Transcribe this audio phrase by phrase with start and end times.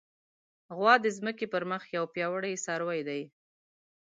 [0.75, 3.21] غوا د ځمکې پر مخ یو پیاوړی څاروی دی.